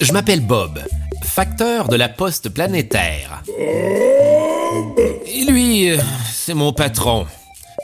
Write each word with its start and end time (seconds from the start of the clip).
Je 0.00 0.12
m'appelle 0.12 0.40
Bob, 0.40 0.80
facteur 1.22 1.88
de 1.88 1.96
la 1.96 2.08
poste 2.08 2.48
planétaire. 2.48 3.42
Et 5.26 5.44
lui, 5.44 5.90
euh, 5.90 5.98
c'est 6.32 6.54
mon 6.54 6.72
patron. 6.72 7.26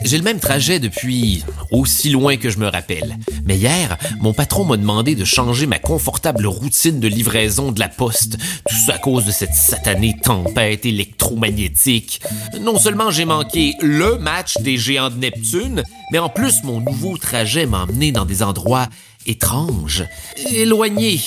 J'ai 0.03 0.19
le 0.19 0.25
même 0.25 0.41
trajet 0.41 0.81
depuis 0.81 1.45
aussi 1.71 2.11
loin 2.11 2.37
que 2.37 2.51
je 2.51 2.59
me 2.59 2.67
rappelle. 2.67 3.17
Mais 3.45 3.57
hier, 3.57 3.97
mon 4.21 4.33
patron 4.33 4.65
m'a 4.65 4.77
demandé 4.77 5.15
de 5.15 5.25
changer 5.25 5.67
ma 5.67 5.79
confortable 5.79 6.47
routine 6.47 6.99
de 6.99 7.07
livraison 7.07 7.71
de 7.71 7.79
la 7.79 7.89
poste. 7.89 8.37
Tout 8.69 8.77
ça 8.87 8.95
à 8.95 8.99
cause 8.99 9.25
de 9.25 9.31
cette 9.31 9.55
satanée 9.55 10.17
tempête 10.21 10.85
électromagnétique. 10.85 12.21
Non 12.61 12.79
seulement 12.79 13.13
j'ai 13.13 13.25
manqué 13.25 13.75
le 13.81 14.19
match 14.19 14.59
des 14.59 14.77
géants 14.77 15.11
de 15.11 15.17
Neptune, 15.17 15.85
mais 16.11 16.19
en 16.19 16.29
plus 16.29 16.65
mon 16.65 16.81
nouveau 16.81 17.17
trajet 17.17 17.67
m'a 17.67 17.85
emmené 17.85 18.11
dans 18.11 18.25
des 18.25 18.43
endroits 18.43 18.89
étranges, 19.27 20.05
éloignés 20.51 21.21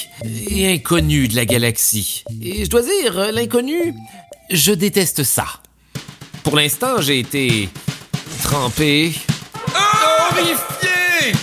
et 0.50 0.74
inconnus 0.74 1.30
de 1.30 1.36
la 1.36 1.46
galaxie. 1.46 2.24
Et 2.42 2.66
je 2.66 2.70
dois 2.70 2.82
dire, 2.82 3.32
l'inconnu, 3.32 3.94
je 4.50 4.72
déteste 4.72 5.24
ça. 5.24 5.46
Pour 6.44 6.56
l'instant, 6.56 7.02
j'ai 7.02 7.20
été 7.20 7.70
trempé, 8.44 9.14
Horrifié! 9.76 11.34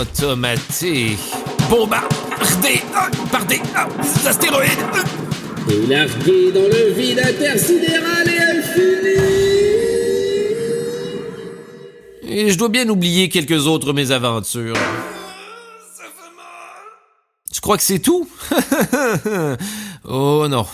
automaté, 0.00 1.16
bombardé 1.70 2.82
ah, 2.94 3.10
par 3.30 3.44
des 3.46 3.60
ah, 3.74 3.88
astéroïdes. 4.26 4.70
Et 5.70 5.86
largué 5.86 6.52
dans 6.52 6.60
le 6.60 6.92
vide 6.92 7.20
intersidéral 7.20 8.28
et 8.28 8.58
infini. 8.58 9.16
Et 12.28 12.50
je 12.50 12.58
dois 12.58 12.68
bien 12.68 12.88
oublier 12.88 13.28
quelques 13.28 13.66
autres 13.66 13.92
mésaventures. 13.92 14.76
Crois 17.66 17.78
que 17.78 17.82
c'est 17.82 17.98
tout? 17.98 18.28
oh 20.04 20.46
non. 20.48 20.64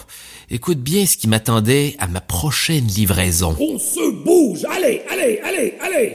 Écoute 0.50 0.77
bien 0.77 1.06
ce 1.06 1.16
qui 1.16 1.27
m'attendait 1.27 1.97
à 1.98 2.06
ma 2.06 2.20
prochaine 2.20 2.86
livraison. 2.86 3.56
On 3.58 3.78
se 3.78 4.11
bouge. 4.22 4.66
Allez, 4.70 5.00
allez, 5.11 5.41
allez, 5.42 5.78
allez. 5.81 6.12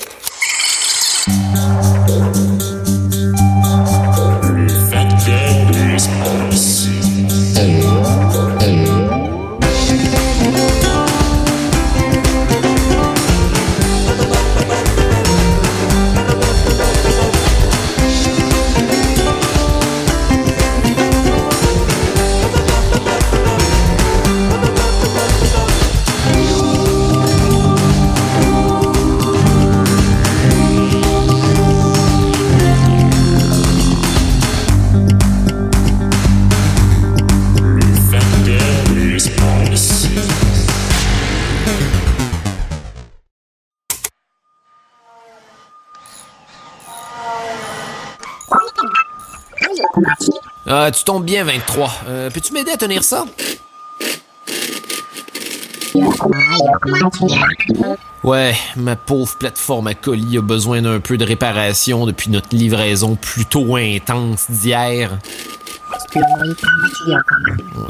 Ah, 50.79 50.91
tu 50.91 51.03
tombes 51.03 51.25
bien, 51.25 51.43
23. 51.43 51.91
Euh, 52.07 52.29
Peux-tu 52.29 52.53
m'aider 52.53 52.69
à 52.69 52.77
tenir 52.77 53.03
ça? 53.03 53.25
Ouais, 58.23 58.55
ma 58.75 58.95
pauvre 58.95 59.35
plateforme 59.39 59.87
à 59.87 59.95
colis 59.95 60.37
a 60.37 60.41
besoin 60.41 60.83
d'un 60.83 60.99
peu 60.99 61.17
de 61.17 61.25
réparation 61.25 62.05
depuis 62.05 62.29
notre 62.29 62.55
livraison 62.55 63.15
plutôt 63.15 63.75
intense 63.75 64.51
d'hier. 64.51 65.17
Oh, 66.15 66.19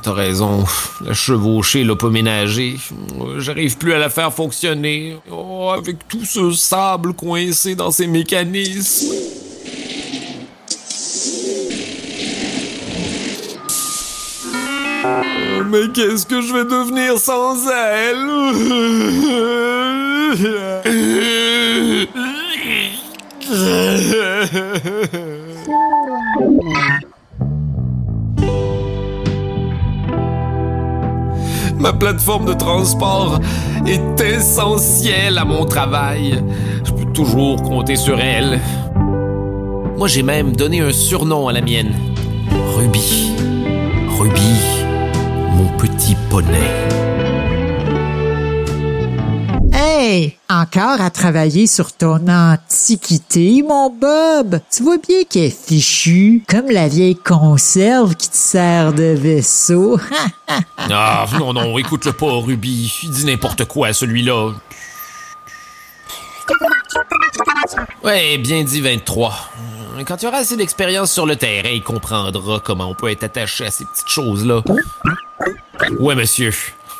T'as 0.01 0.13
raison, 0.13 0.63
la 1.01 1.13
chevauchée 1.13 1.83
l'a 1.83 1.97
pas 1.97 2.09
ménagée. 2.09 2.77
Euh, 3.19 3.41
J'arrive 3.41 3.77
plus 3.77 3.91
à 3.91 3.97
la 3.99 4.09
faire 4.09 4.31
fonctionner. 4.33 5.17
Oh, 5.29 5.73
avec 5.77 6.07
tout 6.07 6.23
ce 6.23 6.53
sable 6.53 7.11
coincé 7.11 7.75
dans 7.75 7.91
ses 7.91 8.07
mécanismes. 8.07 9.13
Mais 15.66 15.90
qu'est-ce 15.94 16.25
que 16.25 16.41
je 16.41 16.53
vais 16.53 16.63
devenir 16.66 17.18
sans 17.18 17.68
elle? 17.68 18.28
Ma 31.79 31.94
plateforme 31.94 32.45
de 32.45 32.53
transport 32.53 33.39
est 33.85 34.22
essentielle 34.22 35.38
à 35.38 35.45
mon 35.45 35.66
travail. 35.66 36.44
Je 36.84 36.91
peux 36.91 37.12
toujours 37.13 37.62
compter 37.62 37.95
sur 37.95 38.19
elle. 38.19 38.59
Moi, 39.97 40.07
j'ai 40.07 40.24
même 40.24 40.56
donné 40.56 40.81
un 40.81 40.91
surnom 40.91 41.47
à 41.47 41.53
la 41.53 41.62
mienne. 41.62 41.94
Ruby. 42.75 43.31
Ruby, 44.19 44.56
petit 45.77 46.15
poney. 46.29 46.71
Hey, 49.73 50.38
encore 50.49 51.01
à 51.01 51.09
travailler 51.09 51.67
sur 51.67 51.91
ton 51.91 52.27
antiquité, 52.27 53.63
mon 53.67 53.89
Bob. 53.89 54.59
Tu 54.71 54.83
vois 54.83 54.97
bien 54.97 55.23
qu'elle 55.29 55.45
est 55.45 55.67
fichue, 55.67 56.43
comme 56.49 56.71
la 56.71 56.88
vieille 56.88 57.15
conserve 57.15 58.15
qui 58.15 58.29
te 58.29 58.35
sert 58.35 58.93
de 58.93 59.15
vaisseau. 59.15 59.99
Ah, 60.89 61.25
non, 61.38 61.51
non, 61.51 61.77
écoute-le 61.77 62.13
pas, 62.13 62.31
Ruby. 62.31 62.91
Il 63.03 63.09
dit 63.09 63.25
n'importe 63.25 63.65
quoi, 63.65 63.91
celui-là. 63.91 64.53
Ouais, 68.03 68.38
bien 68.38 68.63
dit 68.63 68.79
23. 68.79 69.49
Quand 70.05 70.17
tu 70.17 70.27
auras 70.27 70.39
assez 70.39 70.57
d'expérience 70.57 71.11
sur 71.11 71.25
le 71.25 71.35
terrain, 71.35 71.69
il 71.69 71.81
comprendra 71.81 72.59
comment 72.59 72.89
on 72.89 72.93
peut 72.93 73.09
être 73.09 73.23
attaché 73.23 73.65
à 73.65 73.71
ces 73.71 73.85
petites 73.85 74.09
choses-là. 74.09 74.61
Ouais, 75.99 76.15
monsieur. 76.15 76.51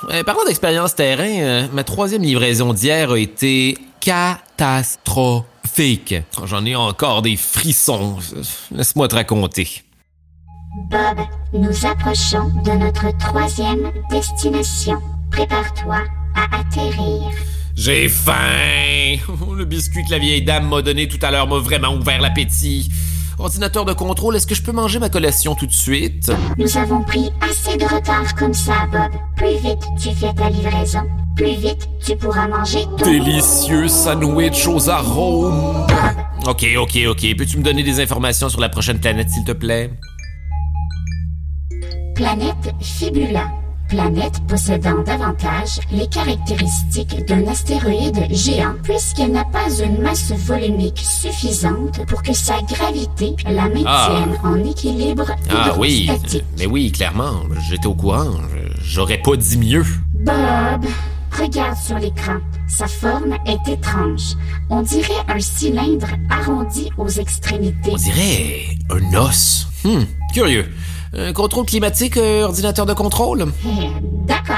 Euh, 0.10 0.24
parlant 0.24 0.46
d'expérience 0.46 0.96
terrain, 0.96 1.28
euh, 1.28 1.68
ma 1.74 1.84
troisième 1.84 2.22
livraison 2.22 2.74
d'hier 2.74 3.12
a 3.12 3.20
été 3.20 3.78
catastrophique. 4.00 6.16
J'en 6.46 6.66
ai 6.66 6.76
encore 6.76 7.22
des 7.22 7.36
frissons. 7.36 8.18
Laisse-moi 8.72 9.08
te 9.08 9.16
raconter. 9.16 9.84
Bob, 10.90 11.20
nous 11.54 11.86
approchons 11.86 12.52
de 12.64 12.72
notre 12.72 13.16
troisième 13.18 13.92
destination. 14.10 15.00
Prépare-toi 15.32 16.00
à 16.36 16.60
atterrir. 16.60 17.32
J'ai 17.78 18.10
faim! 18.10 19.18
Le 19.56 19.64
biscuit 19.64 20.04
que 20.04 20.12
la 20.12 20.18
vieille 20.18 20.42
dame 20.42 20.68
m'a 20.68 20.82
donné 20.82 21.08
tout 21.08 21.20
à 21.22 21.30
l'heure 21.30 21.48
m'a 21.48 21.60
vraiment 21.60 21.94
ouvert 21.94 22.20
l'appétit. 22.20 22.90
Ordinateur 23.38 23.86
de 23.86 23.94
contrôle, 23.94 24.36
est-ce 24.36 24.48
que 24.48 24.56
je 24.56 24.64
peux 24.64 24.72
manger 24.72 24.98
ma 24.98 25.10
collation 25.10 25.54
tout 25.54 25.68
de 25.68 25.72
suite? 25.72 26.32
Nous 26.58 26.76
avons 26.76 27.04
pris 27.04 27.30
assez 27.40 27.78
de 27.78 27.84
retard 27.84 28.34
comme 28.34 28.56
ça, 28.56 28.88
Bob. 28.92 29.12
Plus 29.36 29.58
vite 29.62 29.84
tu 30.02 30.10
fais 30.10 30.34
ta 30.34 30.50
livraison, 30.50 31.04
plus 31.36 31.56
vite 31.56 31.88
tu 32.04 32.16
pourras 32.16 32.48
manger 32.48 32.86
ton... 32.98 33.06
Délicieux 33.06 33.88
sandwich 33.88 34.68
aux 34.68 34.90
arômes. 34.90 35.86
Ok, 36.48 36.66
ok, 36.80 36.98
ok. 37.10 37.36
Peux-tu 37.38 37.60
me 37.60 37.64
donner 37.64 37.84
des 37.84 38.00
informations 38.00 38.50
sur 38.50 38.60
la 38.60 38.70
prochaine 38.70 39.00
planète, 39.00 39.30
s'il 39.30 39.44
te 39.44 39.52
plaît? 39.52 39.92
Planète 42.16 42.74
Fibula. 42.82 43.52
Planète 43.88 44.42
possédant 44.48 45.02
davantage 45.04 45.80
les 45.92 46.08
caractéristiques 46.08 47.26
d'un 47.26 47.48
astéroïde 47.48 48.28
géant 48.32 48.76
puisqu'elle 48.84 49.32
n'a 49.32 49.46
pas 49.46 49.70
une 49.82 50.02
masse 50.02 50.32
volumique 50.32 51.00
suffisante 51.00 52.06
pour 52.06 52.22
que 52.22 52.34
sa 52.34 52.62
gravité 52.64 53.36
la 53.46 53.70
maintienne 53.70 54.38
en 54.44 54.58
équilibre 54.64 55.28
Ah 55.50 55.74
oui, 55.78 56.10
mais 56.58 56.66
oui, 56.66 56.92
clairement. 56.92 57.44
J'étais 57.70 57.88
au 57.88 57.96
courant. 57.96 58.32
J'aurais 58.82 59.20
pas 59.20 59.36
dit 59.38 59.58
mieux. 59.58 59.86
Bob, 60.14 60.86
regarde 61.32 61.78
sur 61.78 61.98
l'écran. 61.98 62.38
Sa 62.68 62.88
forme 62.88 63.38
est 63.46 63.72
étrange. 63.72 64.36
On 64.70 64.82
dirait 64.82 65.24
un 65.30 65.40
cylindre 65.40 66.08
arrondi 66.30 66.90
aux 66.98 67.08
extrémités. 67.08 67.92
On 67.92 67.96
dirait 67.96 68.66
un 68.90 69.14
os. 69.16 69.68
Hmm, 69.86 70.04
curieux. 70.34 70.66
Un 71.14 71.34
contrôle 71.34 71.66
climatique, 71.66 72.18
euh, 72.18 72.44
ordinateur 72.44 72.86
de 72.86 72.94
contrôle? 72.94 73.46
D'accord. 74.26 74.56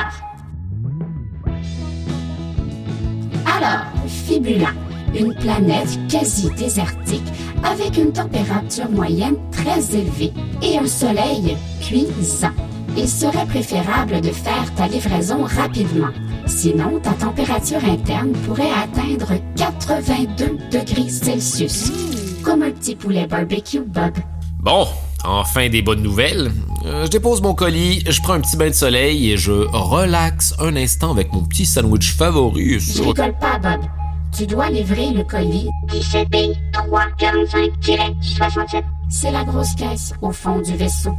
Alors, 3.45 3.85
Fibula, 4.07 4.69
une 5.17 5.33
planète 5.35 5.99
quasi 6.09 6.49
désertique 6.57 7.23
avec 7.63 7.97
une 7.97 8.11
température 8.11 8.89
moyenne 8.89 9.35
très 9.51 9.95
élevée 9.95 10.33
et 10.61 10.77
un 10.77 10.87
soleil 10.87 11.57
cuisant. 11.81 12.51
Il 12.97 13.07
serait 13.07 13.45
préférable 13.45 14.19
de 14.21 14.29
faire 14.29 14.73
ta 14.75 14.87
livraison 14.87 15.43
rapidement. 15.43 16.09
Sinon, 16.47 16.99
ta 16.99 17.11
température 17.11 17.83
interne 17.85 18.31
pourrait 18.31 18.71
atteindre 18.71 19.33
82 19.55 20.57
degrés 20.71 21.09
Celsius. 21.09 21.91
Comme 22.43 22.63
un 22.63 22.71
petit 22.71 22.95
poulet 22.95 23.27
barbecue, 23.27 23.81
Bob. 23.81 24.13
Bon, 24.59 24.87
enfin 25.23 25.69
des 25.69 25.81
bonnes 25.81 26.01
nouvelles. 26.01 26.51
Euh, 26.85 27.05
je 27.05 27.09
dépose 27.09 27.41
mon 27.41 27.53
colis, 27.53 28.03
je 28.07 28.21
prends 28.21 28.33
un 28.33 28.41
petit 28.41 28.57
bain 28.57 28.69
de 28.69 28.73
soleil 28.73 29.31
et 29.31 29.37
je 29.37 29.51
relaxe 29.51 30.53
un 30.59 30.75
instant 30.75 31.11
avec 31.11 31.31
mon 31.33 31.43
petit 31.43 31.65
sandwich 31.65 32.15
favori. 32.15 32.79
Je 32.79 33.03
rigole 33.03 33.37
pas, 33.39 33.57
Bob. 33.59 33.81
Tu 34.35 34.45
dois 34.45 34.69
livrer 34.69 35.11
le 35.11 35.23
colis 35.23 35.69
17B 35.87 36.55
345-67. 36.73 38.83
C'est 39.09 39.31
la 39.31 39.43
grosse 39.43 39.73
caisse 39.75 40.13
au 40.21 40.31
fond 40.31 40.61
du 40.61 40.75
vaisseau. 40.75 41.15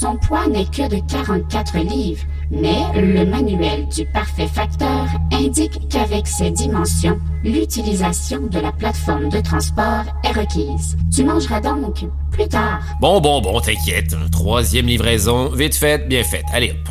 Son 0.00 0.16
poids 0.16 0.46
n'est 0.48 0.64
que 0.64 0.88
de 0.88 1.00
44 1.06 1.76
livres, 1.78 2.22
mais 2.50 2.80
le 2.94 3.26
manuel 3.26 3.86
du 3.88 4.06
parfait 4.06 4.48
facteur 4.48 5.06
indique 5.30 5.86
qu'avec 5.90 6.26
ces 6.26 6.50
dimensions, 6.50 7.20
l'utilisation 7.44 8.40
de 8.46 8.58
la 8.58 8.72
plateforme 8.72 9.28
de 9.28 9.40
transport 9.40 10.04
est 10.24 10.32
requise. 10.32 10.96
Tu 11.14 11.24
mangeras 11.24 11.60
donc 11.60 12.06
plus 12.30 12.48
tard. 12.48 12.80
Bon, 13.02 13.20
bon, 13.20 13.42
bon, 13.42 13.60
t'inquiète. 13.60 14.16
Troisième 14.32 14.86
livraison, 14.86 15.50
vite 15.50 15.74
faite, 15.74 16.08
bien 16.08 16.24
faite. 16.24 16.46
Allez 16.54 16.70
hop. 16.70 16.88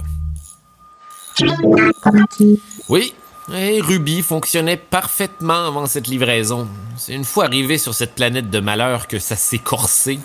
Oui, 2.88 3.16
et 3.52 3.82
Ruby 3.82 4.22
fonctionnait 4.22 4.78
parfaitement 4.78 5.66
avant 5.66 5.88
cette 5.88 6.08
livraison. 6.08 6.68
C'est 6.98 7.14
une 7.14 7.26
fois 7.26 7.46
arrivé 7.46 7.80
sur 7.80 7.96
cette 7.96 8.14
planète 8.14 8.52
de 8.52 8.60
malheur 8.60 9.08
que 9.08 9.18
ça 9.18 9.36
s'est 9.36 9.58
corsé. 9.58 10.20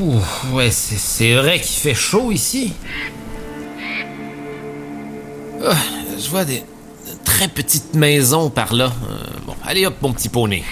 Ouh, 0.00 0.20
ouais, 0.54 0.70
c'est- 0.70 1.34
vrai 1.34 1.60
qu'il 1.60 1.76
fait 1.80 1.94
chaud 1.94 2.32
ici. 2.32 2.72
Ah, 5.64 5.76
je 6.18 6.28
vois 6.30 6.44
des 6.44 6.62
très 7.24 7.48
petites 7.48 7.94
maisons 7.94 8.50
par 8.50 8.72
là. 8.72 8.92
Euh, 9.08 9.16
bon, 9.46 9.54
allez 9.64 9.86
hop, 9.86 9.94
mon 10.00 10.12
petit 10.12 10.28
poney. 10.28 10.64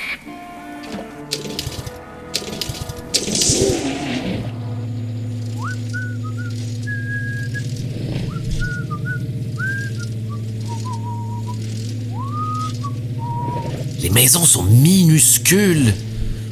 Les 14.01 14.11
maisons 14.11 14.45
sont 14.45 14.63
minuscules. 14.63 15.93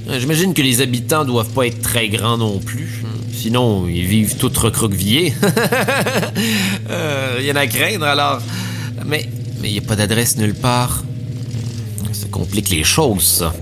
Euh, 0.09 0.21
J'imagine 0.21 0.55
que 0.55 0.63
les 0.63 0.81
habitants 0.81 1.25
doivent 1.25 1.51
pas 1.51 1.67
être 1.67 1.83
très 1.83 2.09
grands 2.09 2.37
non 2.39 2.59
plus. 2.59 3.03
Sinon, 3.33 3.87
ils 3.89 4.07
vivent 4.07 4.37
tous 4.37 4.57
recroquevillés. 4.59 5.35
Euh, 6.91 7.39
Il 7.41 7.47
y 7.47 7.53
en 7.53 7.57
a 7.57 7.61
à 7.61 7.67
craindre 7.67 8.05
alors. 8.07 8.41
Mais 9.07 9.29
mais 9.61 9.71
il 9.71 9.73
n'y 9.73 9.79
a 9.79 9.83
pas 9.83 9.97
d'adresse 9.97 10.37
nulle 10.37 10.55
part. 10.55 11.03
Ça 12.13 12.27
complique 12.31 12.69
les 12.71 12.85
choses, 12.85 13.23
ça. 13.25 13.55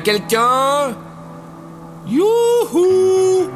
Quelqu'un? 0.00 0.96
Youhou! 2.08 3.48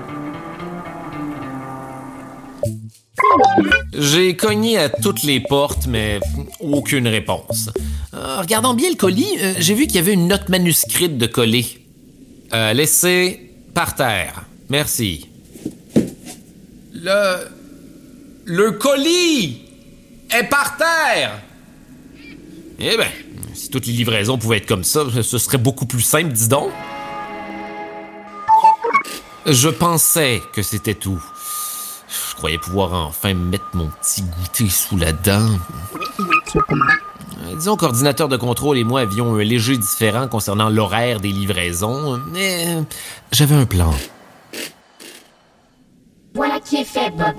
J'ai 3.92 4.36
cogné 4.36 4.78
à 4.78 4.88
toutes 4.88 5.22
les 5.22 5.40
portes, 5.40 5.86
mais 5.86 6.20
aucune 6.60 7.06
réponse. 7.06 7.70
Euh, 8.14 8.40
regardant 8.40 8.74
bien 8.74 8.90
le 8.90 8.96
colis, 8.96 9.38
euh, 9.40 9.54
j'ai 9.58 9.74
vu 9.74 9.86
qu'il 9.86 9.96
y 9.96 9.98
avait 9.98 10.14
une 10.14 10.26
note 10.26 10.48
manuscrite 10.48 11.16
de 11.16 11.26
coller. 11.26 11.66
Euh, 12.52 12.72
laissez 12.72 13.50
par 13.74 13.94
terre. 13.94 14.44
Merci. 14.68 15.28
Le. 16.92 17.62
Le 18.44 18.72
colis 18.72 19.62
est 20.30 20.44
par 20.44 20.76
terre! 20.76 21.40
Eh 22.80 22.96
ben, 22.96 23.06
si 23.54 23.70
toutes 23.70 23.86
les 23.86 23.92
livraisons 23.92 24.38
pouvaient 24.38 24.58
être 24.58 24.66
comme 24.66 24.84
ça, 24.84 25.04
ce 25.22 25.38
serait 25.38 25.58
beaucoup 25.58 25.86
plus 25.86 26.02
simple, 26.02 26.32
dis 26.32 26.48
donc. 26.48 26.70
Je 29.46 29.68
pensais 29.68 30.40
que 30.52 30.62
c'était 30.62 30.94
tout. 30.94 31.20
Je 32.08 32.36
croyais 32.36 32.58
pouvoir 32.58 32.92
enfin 32.92 33.34
mettre 33.34 33.66
mon 33.74 33.88
petit 33.88 34.22
goûter 34.22 34.68
sous 34.68 34.96
la 34.96 35.12
dent. 35.12 35.48
Disons 37.56 37.76
qu'ordinateur 37.76 38.28
de 38.28 38.36
contrôle 38.36 38.78
et 38.78 38.84
moi 38.84 39.00
avions 39.00 39.34
un 39.34 39.42
léger 39.42 39.76
différent 39.76 40.28
concernant 40.28 40.68
l'horaire 40.68 41.20
des 41.20 41.32
livraisons, 41.32 42.20
mais 42.30 42.66
j'avais 43.32 43.54
un 43.54 43.66
plan. 43.66 43.92
Voilà 46.34 46.60
qui 46.60 46.76
est 46.76 46.84
fait, 46.84 47.10
Bob. 47.10 47.34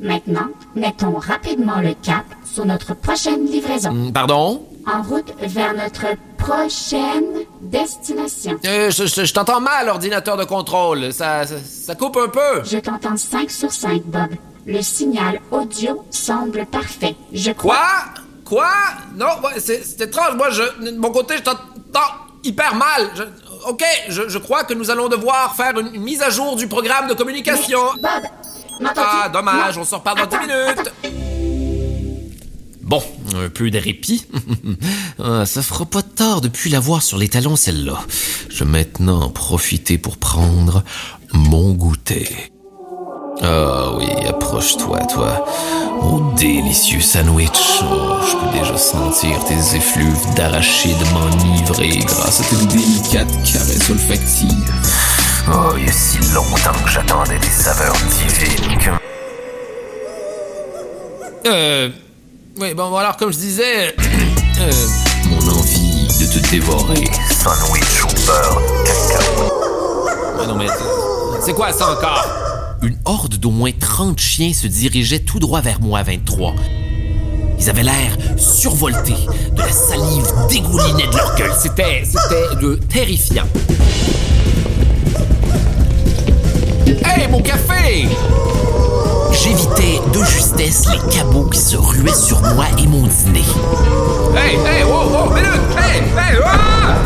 Maintenant, 0.00 0.48
mettons 0.74 1.18
rapidement 1.18 1.80
le 1.80 1.94
cap 1.94 2.24
sur 2.44 2.66
notre 2.66 2.94
prochaine 2.94 3.46
livraison. 3.46 4.10
Pardon? 4.12 4.66
En 4.86 5.02
route 5.02 5.32
vers 5.40 5.72
notre 5.74 6.06
prochaine 6.36 7.24
destination. 7.62 8.58
Euh, 8.66 8.90
je 8.90 9.06
je- 9.06 9.24
je 9.24 9.32
t'entends 9.32 9.60
mal, 9.60 9.88
ordinateur 9.88 10.36
de 10.36 10.44
contrôle. 10.44 11.12
Ça, 11.12 11.46
ça, 11.46 11.54
ça 11.58 11.94
coupe 11.94 12.16
un 12.18 12.28
peu. 12.28 12.62
Je 12.64 12.78
t'entends 12.78 13.16
5 13.16 13.50
sur 13.50 13.72
5, 13.72 14.02
Bob. 14.04 14.28
Le 14.66 14.82
signal 14.82 15.40
audio 15.50 16.04
semble 16.10 16.66
parfait. 16.66 17.14
Je 17.32 17.50
crois. 17.52 17.76
Quoi? 18.44 18.62
Quoi? 18.62 18.70
Non, 19.16 19.26
c'est 19.58 20.00
étrange. 20.00 20.36
Moi, 20.36 20.50
je, 20.50 20.62
de 20.92 20.98
mon 20.98 21.10
côté, 21.10 21.36
je 21.38 21.42
t'entends 21.42 22.12
hyper 22.42 22.74
mal. 22.74 23.08
Je- 23.14 23.22
ok, 23.70 23.82
je, 24.08 24.28
je 24.28 24.38
crois 24.38 24.64
que 24.64 24.74
nous 24.74 24.90
allons 24.90 25.08
devoir 25.08 25.54
faire 25.54 25.78
une, 25.78 25.94
une 25.94 26.02
mise 26.02 26.20
à 26.22 26.28
jour 26.30 26.56
du 26.56 26.68
programme 26.68 27.08
de 27.08 27.14
communication. 27.14 27.80
Bob, 27.94 28.22
m'entends-tu? 28.80 29.00
Ah, 29.24 29.28
dommage, 29.30 29.76
Non. 29.76 29.82
on 29.82 29.84
se 29.86 29.94
reparle 29.94 30.18
dans 30.18 30.26
10 30.26 30.34
Attends, 30.36 30.46
minutes. 30.46 30.78
attends. 30.80 30.90
Bon, 32.94 33.02
un 33.36 33.48
peu 33.48 33.70
de 33.70 33.78
répit. 33.78 34.26
Ah, 35.22 35.46
ça 35.46 35.62
fera 35.62 35.86
pas 35.86 36.02
de 36.02 36.08
tort 36.08 36.40
depuis 36.40 36.70
l'avoir 36.70 37.00
sur 37.00 37.18
les 37.18 37.28
talons, 37.28 37.56
celle-là. 37.56 37.98
Je 38.50 38.64
vais 38.64 38.70
maintenant 38.70 39.22
en 39.22 39.30
profiter 39.30 39.96
pour 39.96 40.16
prendre 40.16 40.84
mon 41.32 41.72
goûter. 41.72 42.28
Ah 43.40 43.92
oui, 43.96 44.06
approche-toi, 44.28 45.00
toi. 45.06 45.44
Mon 46.02 46.34
délicieux 46.34 47.00
sandwich. 47.00 47.80
Oh, 47.82 48.16
je 48.28 48.36
peux 48.36 48.58
déjà 48.58 48.76
sentir 48.76 49.42
tes 49.44 49.76
effluves 49.76 50.34
d'arachide 50.36 50.96
m'enivrer 51.12 51.98
grâce 51.98 52.40
à 52.40 52.44
tes 52.44 52.66
délicates 52.66 53.42
caresses 53.44 53.90
olfactives. 53.90 54.72
Oh, 55.48 55.74
il 55.78 55.86
y 55.86 55.88
a 55.88 55.92
si 55.92 56.18
longtemps 56.34 56.84
que 56.84 56.90
j'attendais 56.90 57.38
des 57.38 57.46
saveurs 57.46 57.96
divines. 57.96 58.98
Euh... 61.46 61.90
Oui, 62.56 62.72
bon, 62.72 62.94
alors, 62.94 63.16
comme 63.16 63.32
je 63.32 63.38
disais... 63.38 63.96
euh, 64.60 64.72
mon 65.28 65.48
envie 65.48 66.06
de 66.06 66.26
te 66.26 66.50
dévorer. 66.50 67.04
Sandwich 67.30 68.02
beurre 68.26 68.62
cacahuète. 68.84 69.52
Ah 70.40 70.46
non, 70.46 70.54
mais... 70.54 70.68
C'est 71.44 71.52
quoi 71.52 71.72
ça 71.72 71.90
encore? 71.90 72.24
Une 72.82 72.96
horde 73.06 73.34
d'au 73.38 73.50
moins 73.50 73.72
30 73.72 74.20
chiens 74.20 74.52
se 74.52 74.68
dirigeait 74.68 75.18
tout 75.18 75.40
droit 75.40 75.62
vers 75.62 75.80
moi 75.80 75.98
à 75.98 76.02
23. 76.04 76.54
Ils 77.58 77.70
avaient 77.70 77.82
l'air 77.82 78.16
survoltés. 78.36 79.26
De 79.52 79.60
la 79.60 79.72
salive 79.72 80.32
dégoulinait 80.48 81.08
de 81.08 81.16
leur 81.16 81.34
gueule. 81.34 81.52
C'était... 81.60 82.04
c'était 82.04 82.54
de 82.62 82.76
terrifiant. 82.76 83.48
Hey, 86.86 87.26
mon 87.28 87.42
café! 87.42 88.06
J'évitais 89.42 90.00
de 90.12 90.24
justesse 90.24 90.86
les 90.86 91.12
cabots 91.12 91.46
qui 91.50 91.58
se 91.58 91.76
ruaient 91.76 92.14
sur 92.14 92.40
moi 92.40 92.66
et 92.78 92.86
mon 92.86 93.06
dîner. 93.06 93.44
Hey, 94.36 94.56
hey, 94.56 94.84
wow, 94.84 95.08
wow, 95.10 95.30
minute! 95.30 95.50
Hey, 95.76 96.00
hey, 96.00 96.38
ah! 96.44 96.96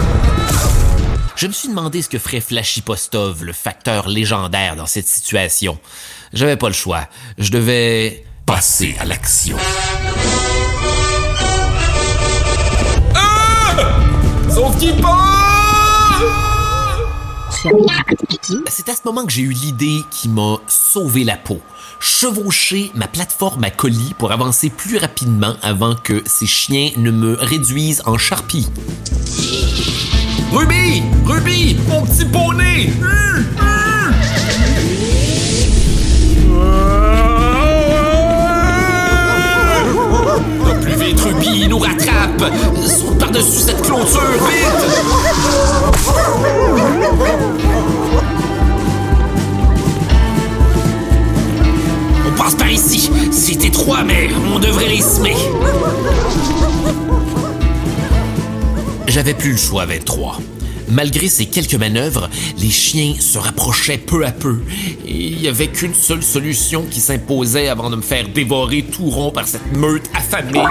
Je 1.36 1.46
me 1.46 1.52
suis 1.52 1.68
demandé 1.68 2.02
ce 2.02 2.08
que 2.08 2.18
ferait 2.18 2.40
Flashy 2.40 2.82
Postov, 2.82 3.44
le 3.44 3.52
facteur 3.52 4.08
légendaire 4.08 4.76
dans 4.76 4.86
cette 4.86 5.08
situation. 5.08 5.78
J'avais 6.32 6.56
pas 6.56 6.68
le 6.68 6.74
choix. 6.74 7.08
Je 7.38 7.50
devais 7.50 8.24
passer 8.44 8.96
à 9.00 9.04
l'action. 9.04 9.56
Sauf 14.50 14.76
qui 14.78 14.92
C'est 18.68 18.88
à 18.88 18.94
ce 18.94 19.00
moment 19.04 19.24
que 19.24 19.32
j'ai 19.32 19.42
eu 19.42 19.52
l'idée 19.52 20.00
qui 20.10 20.28
m'a 20.28 20.56
sauvé 20.66 21.24
la 21.24 21.36
peau. 21.36 21.60
Chevaucher 22.00 22.90
ma 22.94 23.06
plateforme 23.08 23.64
à 23.64 23.70
colis 23.70 24.14
pour 24.18 24.32
avancer 24.32 24.70
plus 24.70 24.96
rapidement 24.98 25.54
avant 25.62 25.94
que 25.94 26.22
ces 26.26 26.46
chiens 26.46 26.90
ne 26.96 27.10
me 27.10 27.36
réduisent 27.38 28.02
en 28.06 28.16
charpie. 28.18 28.68
Ruby 30.52 31.02
Ruby 31.26 31.76
Mon 31.88 32.02
petit 32.06 32.24
poney 32.24 32.90
Hum, 33.02 33.44
hum. 33.60 34.14
Plus 40.82 40.94
vite, 40.96 41.20
Ruby, 41.20 41.62
il 41.62 41.68
nous 41.68 41.78
rattrape! 41.78 42.42
Saute 42.86 43.18
par-dessus 43.18 43.60
cette 43.60 43.82
clôture, 43.82 44.20
vite! 44.48 44.88
Passe 52.38 52.54
par 52.54 52.70
ici. 52.70 53.10
C'est 53.32 53.64
étroit, 53.64 54.04
mais 54.04 54.28
on 54.54 54.58
devrait 54.58 54.88
les 54.88 55.02
semer. 55.02 55.36
J'avais 59.08 59.34
plus 59.34 59.52
le 59.52 59.56
choix, 59.56 59.84
23. 59.84 60.38
Malgré 60.90 61.28
ces 61.28 61.46
quelques 61.46 61.74
manœuvres, 61.74 62.30
les 62.58 62.70
chiens 62.70 63.14
se 63.18 63.38
rapprochaient 63.38 63.98
peu 63.98 64.24
à 64.24 64.30
peu. 64.30 64.60
Et 65.06 65.14
il 65.14 65.38
n'y 65.38 65.48
avait 65.48 65.66
qu'une 65.66 65.94
seule 65.94 66.22
solution 66.22 66.86
qui 66.90 67.00
s'imposait 67.00 67.68
avant 67.68 67.90
de 67.90 67.96
me 67.96 68.02
faire 68.02 68.28
dévorer 68.28 68.82
tout 68.82 69.10
rond 69.10 69.30
par 69.30 69.46
cette 69.46 69.72
meute 69.76 70.08
affamée. 70.14 70.64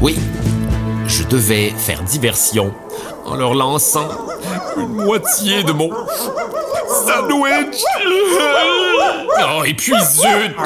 Oui, 0.00 0.16
je 1.06 1.24
devais 1.24 1.74
faire 1.76 2.02
diversion 2.04 2.72
en 3.26 3.34
leur 3.34 3.54
lançant 3.54 4.08
une 4.78 5.04
moitié 5.04 5.62
de 5.64 5.72
mon 5.72 5.90
sandwich. 7.06 7.82
Oh, 9.38 9.64
et 9.64 9.74
puis 9.74 9.94
zut! 10.00 10.56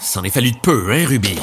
C'en 0.00 0.22
est 0.22 0.30
fallu 0.30 0.52
de 0.52 0.58
peu, 0.58 0.92
hein, 0.92 1.06
Ruby? 1.08 1.36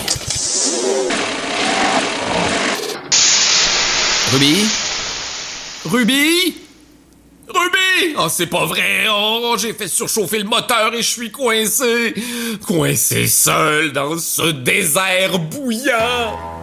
Ruby? 4.32 4.66
Ruby? 5.86 6.56
Ruby! 7.50 8.16
Oh, 8.18 8.28
c'est 8.30 8.48
pas 8.48 8.66
vrai! 8.66 9.08
Oh, 9.10 9.56
j'ai 9.60 9.74
fait 9.74 9.90
surchauffer 9.90 10.40
le 10.40 10.46
moteur 10.46 10.94
et 10.94 11.02
je 11.02 11.10
suis 11.10 11.32
coincé! 11.32 12.14
Coincé 12.66 13.28
seul 13.28 13.92
dans 13.92 14.18
ce 14.18 14.52
désert 14.52 15.38
bouillant! 15.38 16.61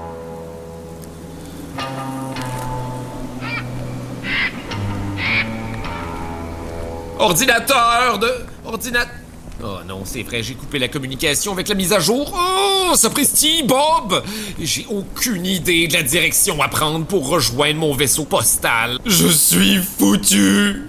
Ordinateur 7.19 8.19
de... 8.19 8.31
Ordinateur... 8.65 9.15
Oh 9.63 9.79
non, 9.87 10.03
c'est 10.05 10.23
vrai, 10.23 10.43
j'ai 10.43 10.55
coupé 10.55 10.79
la 10.79 10.87
communication 10.87 11.53
avec 11.53 11.69
la 11.69 11.75
mise 11.75 11.93
à 11.93 11.99
jour. 11.99 12.33
Oh, 12.33 12.95
sapristi, 12.95 13.65
Bob! 13.65 14.23
J'ai 14.61 14.87
aucune 14.89 15.45
idée 15.45 15.89
de 15.89 15.95
la 15.95 16.05
direction 16.05 16.63
à 16.63 16.69
prendre 16.69 17.05
pour 17.05 17.29
rejoindre 17.29 17.81
mon 17.81 17.93
vaisseau 17.93 18.25
postal. 18.25 19.01
Je 19.05 19.27
suis 19.27 19.79
foutu! 19.79 20.85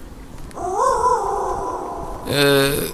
Euh... 2.30 2.88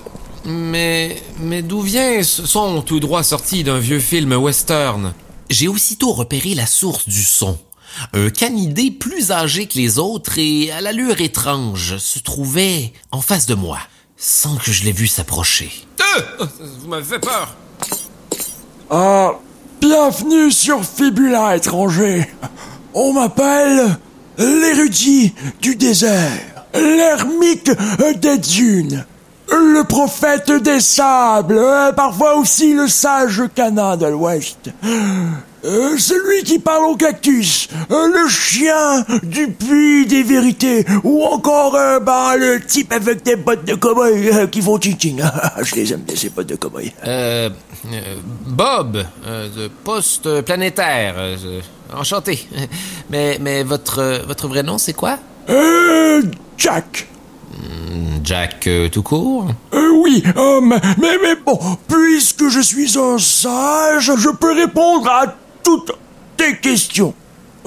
Mais... 0.46 1.22
Mais 1.40 1.62
d'où 1.62 1.82
vient 1.82 2.24
ce 2.24 2.46
son 2.46 2.82
tout 2.82 3.02
droit 3.02 3.24
sorti 3.24 3.66
d'un 3.66 3.80
vieux 3.80 4.00
film 4.00 4.32
western? 4.32 5.14
J'ai 5.50 5.68
aussitôt 5.68 6.14
repéré 6.14 6.56
la 6.56 6.68
source 6.68 7.10
du 7.10 7.22
son. 7.22 7.58
Un 8.14 8.30
canidé 8.30 8.92
plus 8.92 9.32
âgé 9.32 9.68
que 9.68 9.76
les 9.78 10.00
autres 10.00 10.38
et 10.38 10.72
à 10.72 10.82
l'allure 10.82 11.22
étrange 11.22 11.98
se 11.98 12.20
trouvait 12.20 12.92
en 13.12 13.22
face 13.22 13.46
de 13.46 13.56
moi, 13.56 13.80
sans 14.18 14.56
que 14.58 14.72
je 14.72 14.84
l'aie 14.84 14.92
vu 14.92 15.08
s'approcher. 15.08 15.72
Euh, 16.40 16.46
Vous 16.82 16.88
m'avez 16.88 17.04
fait 17.04 17.20
peur 17.20 17.56
Ah, 18.90 19.32
bienvenue 19.82 20.52
sur 20.52 20.84
Fibula 20.84 21.56
étranger. 21.56 22.28
On 22.94 23.14
m'appelle 23.14 23.98
l'érudit 24.38 25.34
du 25.62 25.76
désert, 25.76 26.66
l'ermite 26.74 27.72
des 28.22 28.38
dunes, 28.38 29.06
le 29.50 29.84
prophète 29.84 30.52
des 30.52 30.80
sables, 30.82 31.58
euh, 31.58 31.92
parfois 31.94 32.36
aussi 32.38 32.74
le 32.74 32.88
sage 32.88 33.44
canin 33.54 33.96
de 33.98 34.08
l'Ouest. 34.08 34.70
Euh, 35.66 35.98
celui 35.98 36.44
qui 36.44 36.60
parle 36.60 36.86
au 36.86 36.96
cactus, 36.96 37.68
euh, 37.90 38.08
le 38.08 38.30
chien 38.30 39.04
du 39.24 39.48
puits 39.48 40.06
des 40.06 40.22
vérités, 40.22 40.86
ou 41.04 41.24
encore 41.24 41.74
euh, 41.76 42.00
bah, 42.00 42.38
le 42.38 42.62
type 42.62 42.94
avec 42.94 43.24
des 43.24 43.36
bottes 43.36 43.66
de 43.66 43.74
cow-boy 43.74 44.30
euh, 44.30 44.48
qui 44.48 44.62
font 44.62 44.80
ching 44.80 45.24
Je 45.64 45.76
les 45.76 45.92
aime 45.92 46.04
ces 46.16 46.30
bottes 46.30 46.48
de 46.48 46.56
cow-boy. 46.56 46.92
Euh, 47.08 47.50
Bob, 48.46 49.04
de 49.26 49.68
Poste 49.84 50.42
Planétaire. 50.42 51.16
enchanté. 51.92 52.48
Mais, 53.10 53.38
mais 53.40 53.64
votre, 53.64 54.26
votre 54.28 54.48
vrai 54.48 54.64
nom, 54.64 54.78
c'est 54.78 54.94
quoi? 54.94 55.18
Euh, 55.50 56.22
Jack. 56.58 57.08
Jack 58.24 58.66
euh, 58.66 58.90
tout 58.90 59.04
court? 59.04 59.48
Euh, 59.74 59.90
oui, 60.04 60.24
euh, 60.36 60.60
mais, 60.62 60.80
mais, 61.00 61.18
mais 61.22 61.36
bon, 61.46 61.60
puisque 61.88 62.50
je 62.50 62.60
suis 62.60 62.98
un 62.98 63.20
sage, 63.20 64.12
je 64.18 64.30
peux 64.30 64.54
répondre 64.54 65.08
à 65.08 65.36
toutes 65.66 65.92
tes 66.38 66.58
questions. 66.58 67.14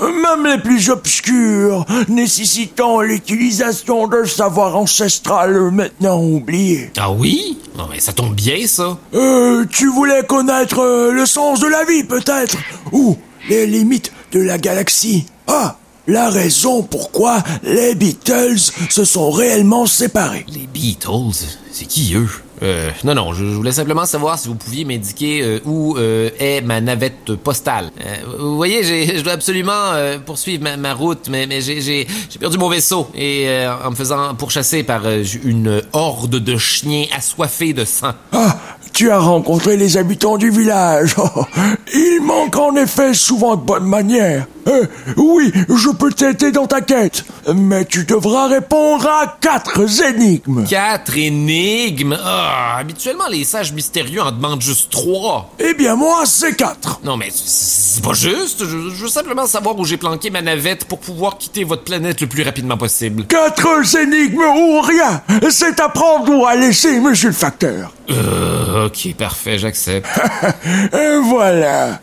Même 0.00 0.46
les 0.46 0.58
plus 0.58 0.90
obscures, 0.90 1.84
nécessitant 2.08 3.00
l'utilisation 3.00 4.06
d'un 4.06 4.24
savoir 4.24 4.76
ancestral 4.76 5.72
maintenant 5.72 6.22
oublié. 6.22 6.92
Ah 6.96 7.10
oui? 7.10 7.58
Non, 7.76 7.88
mais 7.90 7.98
ça 7.98 8.12
tombe 8.12 8.36
bien, 8.36 8.64
ça. 8.68 8.96
Euh, 9.14 9.64
tu 9.68 9.88
voulais 9.88 10.22
connaître 10.22 10.78
euh, 10.78 11.10
le 11.10 11.26
sens 11.26 11.58
de 11.58 11.66
la 11.66 11.84
vie, 11.84 12.04
peut-être? 12.04 12.56
Ou 12.92 13.16
les 13.48 13.66
limites 13.66 14.12
de 14.30 14.40
la 14.40 14.58
galaxie? 14.58 15.26
Ah, 15.48 15.76
la 16.06 16.30
raison 16.30 16.84
pourquoi 16.84 17.42
les 17.64 17.96
Beatles 17.96 18.70
se 18.90 19.04
sont 19.04 19.32
réellement 19.32 19.86
séparés. 19.86 20.46
Les 20.48 20.68
Beatles, 20.68 21.46
c'est 21.72 21.86
qui 21.86 22.14
eux? 22.14 22.30
Euh, 22.62 22.90
non, 23.04 23.14
non, 23.14 23.32
je, 23.32 23.44
je 23.44 23.50
voulais 23.54 23.72
simplement 23.72 24.04
savoir 24.04 24.38
si 24.38 24.48
vous 24.48 24.54
pouviez 24.54 24.84
m'indiquer 24.84 25.42
euh, 25.42 25.60
où 25.64 25.96
euh, 25.96 26.30
est 26.38 26.60
ma 26.60 26.80
navette 26.80 27.34
postale. 27.36 27.90
Euh, 28.04 28.14
vous 28.38 28.56
voyez, 28.56 28.82
je 28.82 29.22
dois 29.22 29.32
absolument 29.34 29.92
euh, 29.92 30.18
poursuivre 30.18 30.62
ma, 30.62 30.76
ma 30.76 30.94
route, 30.94 31.28
mais, 31.30 31.46
mais 31.46 31.60
j'ai- 31.60 32.06
perdu 32.40 32.58
mon 32.58 32.68
vaisseau 32.68 33.08
et 33.14 33.48
euh, 33.48 33.72
en 33.84 33.90
me 33.90 33.96
faisant 33.96 34.34
pourchasser 34.34 34.82
par 34.82 35.02
une 35.44 35.82
horde 35.92 36.36
de 36.36 36.56
chiens 36.56 37.04
assoiffés 37.16 37.72
de 37.72 37.84
sang. 37.84 38.12
Ah, 38.32 38.56
tu 38.98 39.12
as 39.12 39.20
rencontré 39.20 39.76
les 39.76 39.96
habitants 39.96 40.38
du 40.38 40.50
village. 40.50 41.14
Ils 41.94 42.20
manquent 42.20 42.56
en 42.56 42.74
effet 42.74 43.14
souvent 43.14 43.54
de 43.54 43.60
bonnes 43.62 43.86
manières. 43.86 44.48
Euh, 44.66 44.86
oui, 45.16 45.52
je 45.68 45.90
peux 45.90 46.10
t'aider 46.10 46.50
dans 46.50 46.66
ta 46.66 46.80
quête, 46.80 47.24
mais 47.54 47.84
tu 47.84 48.04
devras 48.04 48.48
répondre 48.48 49.06
à 49.06 49.36
quatre 49.40 49.80
énigmes. 50.02 50.64
Quatre 50.64 51.16
énigmes? 51.16 52.18
Ah, 52.20 52.78
habituellement, 52.80 53.28
les 53.30 53.44
sages 53.44 53.72
mystérieux 53.72 54.20
en 54.20 54.32
demandent 54.32 54.60
juste 54.60 54.90
trois. 54.90 55.48
Eh 55.60 55.74
bien, 55.74 55.94
moi, 55.94 56.24
c'est 56.26 56.56
quatre. 56.56 56.98
Non, 57.04 57.16
mais 57.16 57.28
c'est 57.30 57.78
c'est 57.98 58.04
pas 58.04 58.12
juste. 58.12 58.60
Je, 58.60 58.90
je 58.94 59.02
veux 59.02 59.08
simplement 59.08 59.46
savoir 59.48 59.76
où 59.76 59.84
j'ai 59.84 59.96
planqué 59.96 60.30
ma 60.30 60.40
navette 60.40 60.84
pour 60.84 61.00
pouvoir 61.00 61.36
quitter 61.36 61.64
votre 61.64 61.82
planète 61.82 62.20
le 62.20 62.28
plus 62.28 62.44
rapidement 62.44 62.76
possible. 62.76 63.24
Quatre 63.24 63.96
énigmes 63.96 64.38
ou 64.38 64.80
rien. 64.82 65.20
C'est 65.50 65.80
à 65.80 65.88
prendre 65.88 66.32
ou 66.32 66.46
à 66.46 66.54
laisser, 66.54 67.00
monsieur 67.00 67.30
le 67.30 67.34
facteur. 67.34 67.92
Euh, 68.10 68.87
ok, 68.88 69.14
parfait, 69.16 69.58
j'accepte. 69.58 70.08
Et 70.92 71.18
voilà. 71.22 72.00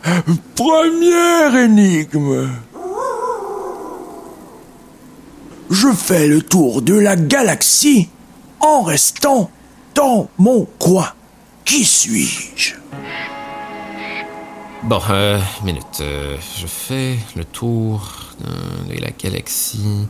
Première 0.56 1.56
énigme. 1.56 2.50
Je 5.72 5.88
fais 5.92 6.27
le 6.27 6.42
tour 6.44 6.82
de 6.84 6.94
la 6.94 7.15
galaxie 7.15 8.10
en 8.60 8.84
restant 8.84 9.50
dans 9.96 10.30
mon 10.38 10.65
coin. 10.80 11.10
Qui 11.65 11.84
suis-je? 11.84 12.75
Bon, 14.84 15.01
euh, 15.10 15.39
minute. 15.63 15.84
euh, 16.01 16.38
je 16.60 16.68
fais 16.68 17.15
le 17.36 17.44
tour 17.44 18.08
euh, 18.46 18.94
de 18.94 19.01
la 19.01 19.10
galaxie 19.10 20.06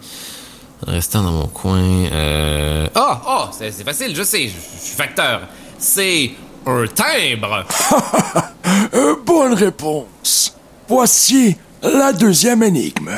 en 0.86 0.92
restant 0.92 1.24
dans 1.24 1.32
mon 1.32 1.48
coin. 1.48 1.80
Euh... 2.12 2.88
Oh, 2.96 3.14
oh, 3.26 3.44
c'est 3.58 3.72
facile, 3.86 4.14
je 4.14 4.24
sais, 4.24 4.50
je, 4.50 4.54
je 4.54 4.86
suis 4.86 4.96
facteur. 4.96 5.48
C'est 5.78 6.32
un 6.66 6.86
timbre. 6.88 7.66
Euh, 8.94 9.16
Bonne 9.24 9.54
réponse. 9.54 10.58
Voici 10.90 11.56
la 11.82 12.12
deuxième 12.14 12.64
énigme. 12.64 13.12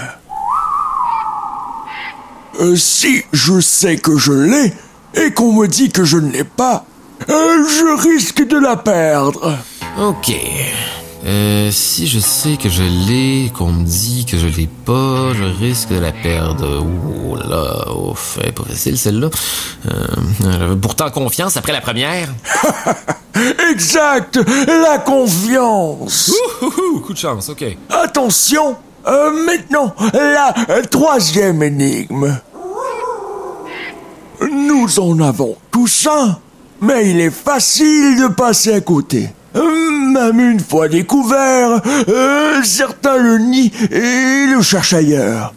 Euh, 2.59 2.75
si 2.75 3.23
je 3.31 3.59
sais 3.59 3.97
que 3.97 4.17
je 4.17 4.33
l'ai 4.33 4.73
et 5.13 5.31
qu'on 5.31 5.53
me 5.53 5.67
dit 5.67 5.89
que 5.89 6.03
je 6.03 6.17
ne 6.17 6.31
l'ai 6.31 6.43
pas, 6.43 6.85
euh, 7.29 7.67
je 7.67 8.09
risque 8.09 8.45
de 8.45 8.57
la 8.57 8.75
perdre. 8.75 9.57
Ok. 9.99 10.31
Euh, 11.27 11.71
si 11.71 12.07
je 12.07 12.19
sais 12.19 12.55
que 12.55 12.69
je 12.69 12.83
l'ai, 12.83 13.51
qu'on 13.53 13.67
me 13.73 13.83
dit 13.83 14.25
que 14.25 14.37
je 14.37 14.47
l'ai 14.47 14.69
pas, 14.85 15.33
je 15.33 15.43
risque 15.43 15.89
de 15.89 15.99
la 15.99 16.13
perdre. 16.13 16.81
Ouh 16.81 17.35
là, 17.35 17.93
ouf, 17.93 18.37
elle 18.41 18.49
est 18.49 18.51
pas 18.53 18.63
facile 18.63 18.97
celle-là. 18.97 19.29
Euh, 19.89 20.07
J'avais 20.41 20.75
pourtant 20.77 21.09
confiance 21.09 21.57
après 21.57 21.73
la 21.73 21.81
première. 21.81 22.29
Exact, 23.71 24.39
la 24.67 24.99
confiance. 24.99 26.31
Ouh, 26.61 27.01
coup 27.01 27.13
de 27.13 27.17
chance, 27.17 27.49
ok. 27.49 27.65
Attention, 27.89 28.77
euh, 29.05 29.45
maintenant, 29.45 29.93
la 30.13 30.53
troisième 30.89 31.61
énigme. 31.61 32.39
Nous 34.49 34.99
en 34.99 35.19
avons 35.19 35.57
tous 35.71 36.07
un, 36.09 36.37
mais 36.79 37.09
il 37.09 37.19
est 37.19 37.31
facile 37.31 38.17
de 38.21 38.27
passer 38.27 38.75
à 38.75 38.81
côté. 38.81 39.29
Euh, 39.57 39.89
Même 40.11 40.39
une 40.51 40.59
fois 40.59 40.87
découvert, 40.87 41.81
euh, 42.07 42.61
certains 42.63 43.17
le 43.17 43.37
nient 43.39 43.71
et 43.91 44.45
le 44.53 44.61
cherchent 44.61 44.93
ailleurs. 44.93 45.53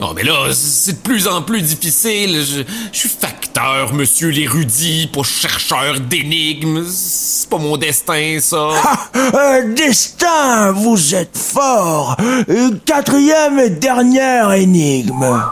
Non, 0.00 0.12
mais 0.14 0.22
là, 0.22 0.34
c'est 0.52 0.92
de 0.92 0.98
plus 0.98 1.26
en 1.26 1.42
plus 1.42 1.60
difficile. 1.60 2.36
Je, 2.44 2.62
je 2.92 2.98
suis 2.98 3.08
facteur, 3.08 3.92
monsieur 3.92 4.28
l'érudit, 4.28 5.10
pas 5.12 5.24
chercheur 5.24 5.98
d'énigmes. 5.98 6.84
C'est 6.88 7.48
pas 7.50 7.58
mon 7.58 7.76
destin, 7.76 8.38
ça. 8.40 8.68
Ah, 9.14 9.34
euh, 9.34 9.74
destin, 9.74 10.70
vous 10.72 11.14
êtes 11.14 11.36
fort. 11.36 12.16
Euh, 12.48 12.70
Quatrième 12.86 13.58
et 13.58 13.70
dernière 13.70 14.52
énigme. 14.52 15.42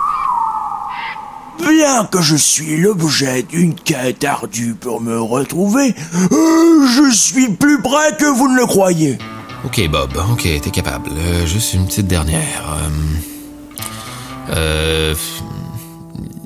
Bien 1.59 2.05
que 2.05 2.21
je 2.23 2.37
suis 2.37 2.77
l'objet 2.79 3.43
d'une 3.43 3.75
quête 3.75 4.25
ardue 4.25 4.75
pour 4.75 5.01
me 5.01 5.21
retrouver, 5.21 5.95
euh, 6.33 6.87
je 6.87 7.11
suis 7.13 7.49
plus 7.51 7.81
près 7.81 8.17
que 8.19 8.27
vous 8.27 8.49
ne 8.49 8.57
le 8.57 8.67
croyez. 8.67 9.19
Ok, 9.65 9.89
Bob, 9.91 10.11
ok, 10.33 10.43
t'es 10.43 10.71
capable. 10.71 11.11
Euh, 11.17 11.47
juste 11.47 11.75
une 11.75 11.87
petite 11.87 12.07
dernière. 12.07 12.63
Euh. 12.69 13.81
euh, 14.55 15.15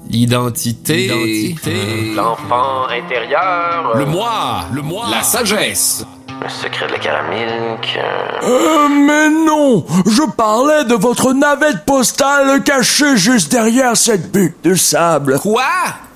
L'identité. 0.09 1.09
L'identité. 1.09 2.14
L'enfant 2.14 2.87
intérieur. 2.88 3.97
Le 3.97 4.07
moi, 4.07 4.64
le 4.73 4.83
moi. 4.83 5.07
La 5.11 5.23
sagesse. 5.23 6.05
Le 6.42 6.49
secret 6.49 6.87
de 6.87 6.92
la 6.92 6.99
caramilk. 6.99 7.99
euh, 7.99 8.38
Euh, 8.42 8.88
mais 8.88 9.28
non, 9.28 9.85
je 10.06 10.23
parlais 10.37 10.85
de 10.85 10.94
votre 10.94 11.32
navette 11.35 11.85
postale 11.85 12.62
cachée 12.62 13.16
juste 13.18 13.50
derrière 13.52 13.94
cette 13.97 14.32
butte 14.32 14.56
de 14.64 14.75
sable. 14.75 15.38
Quoi? 15.38 15.62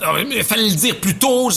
Ah, 0.02 0.12
mais 0.14 0.37
il 0.37 0.45
fallait 0.45 0.69
le 0.71 0.75
dire 0.75 0.99
plus 0.99 1.16
tôt. 1.19 1.50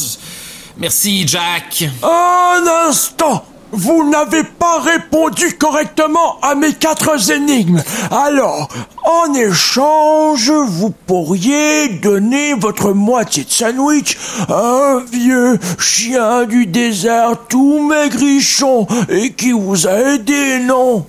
Merci, 0.78 1.26
Jack. 1.28 1.86
Un 2.04 2.88
instant 2.90 3.46
Vous 3.72 4.10
n'avez 4.10 4.44
pas 4.44 4.80
répondu 4.80 5.58
correctement 5.58 6.40
à 6.42 6.56
mes 6.56 6.74
quatre 6.74 7.32
énigmes. 7.32 7.82
Alors, 8.12 8.70
en 9.04 9.34
échange, 9.34 10.52
vous 10.52 10.94
pourriez 11.06 11.90
donner 11.90 12.54
votre 12.54 12.94
moitié 12.94 13.44
de 13.44 13.52
sandwich 13.52 14.18
à 14.48 14.60
un 14.60 15.00
vieux 15.06 15.60
chien 15.80 16.46
du 16.46 16.66
désert 16.66 17.48
tout 17.50 17.86
maigrichon 17.88 18.88
et 19.10 19.34
qui 19.34 19.52
vous 19.52 19.88
a 19.88 20.14
aidé, 20.14 20.60
non? 20.60 21.06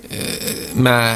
Ma. 0.75 1.15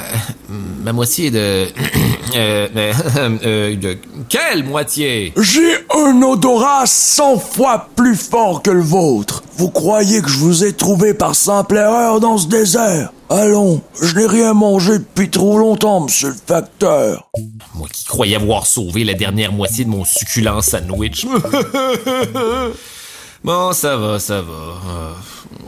Ma 0.84 0.92
moitié 0.92 1.32
de. 1.32 1.68
euh, 2.36 2.68
mais, 2.76 2.92
euh, 3.46 3.76
de. 3.76 3.98
Quelle 4.28 4.66
moitié? 4.66 5.34
J'ai 5.38 5.76
un 5.96 6.22
odorat 6.22 6.86
100 6.86 7.40
fois 7.40 7.88
plus 7.96 8.16
fort 8.16 8.62
que 8.62 8.72
le 8.72 8.82
vôtre. 8.82 9.43
Vous 9.56 9.70
croyez 9.70 10.22
que 10.22 10.30
je 10.30 10.38
vous 10.38 10.64
ai 10.64 10.74
trouvé 10.74 11.14
par 11.14 11.36
simple 11.36 11.78
erreur 11.78 12.20
dans 12.20 12.38
ce 12.38 12.48
désert? 12.48 13.12
Allons, 13.30 13.82
je 14.02 14.16
n'ai 14.16 14.26
rien 14.26 14.54
mangé 14.54 15.00
depuis 15.00 15.30
trop 15.30 15.58
longtemps, 15.58 16.02
monsieur 16.02 16.30
le 16.30 16.36
facteur. 16.46 17.30
Moi 17.76 17.88
qui 17.92 18.06
croyais 18.06 18.36
avoir 18.36 18.66
sauvé 18.66 19.04
la 19.04 19.14
dernière 19.14 19.52
moitié 19.52 19.86
de 19.86 19.90
mon 19.90 20.06
succulent 20.06 20.62
sandwich. 20.62 21.26
bon, 23.44 23.74
ça 23.74 23.96
va, 23.96 24.20
ça 24.20 24.42
va. 24.42 24.74
Ah, 24.88 25.16